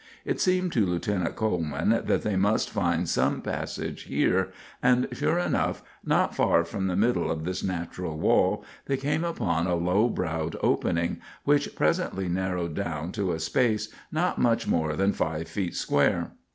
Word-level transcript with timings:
It 0.25 0.41
seemed 0.41 0.73
to 0.73 0.83
Lieutenant 0.83 1.35
Coleman 1.35 1.89
that 1.89 2.23
they 2.23 2.35
must 2.35 2.71
find 2.71 3.07
some 3.07 3.39
passage 3.39 4.05
here, 4.05 4.51
and, 4.81 5.07
sure 5.11 5.37
enough, 5.37 5.83
not 6.03 6.33
far 6.33 6.63
from 6.63 6.87
the 6.87 6.95
middle 6.95 7.29
of 7.29 7.43
this 7.45 7.63
natural 7.63 8.17
wall 8.17 8.65
they 8.87 8.97
came 8.97 9.23
upon 9.23 9.67
a 9.67 9.75
low 9.75 10.09
browed 10.09 10.55
opening, 10.63 11.21
which 11.43 11.75
presently 11.75 12.27
narrowed 12.27 12.73
down 12.73 13.11
to 13.11 13.31
a 13.31 13.39
space 13.39 13.89
not 14.11 14.39
much 14.39 14.67
more 14.67 14.95
than 14.95 15.13
five 15.13 15.47
feet 15.47 15.75
square. 15.75 16.31